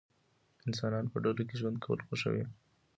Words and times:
انسانان 0.67 1.05
په 1.11 1.17
ډلو 1.23 1.43
کې 1.49 1.55
ژوند 1.61 1.77
کول 1.85 1.99
خوښوي. 2.07 2.45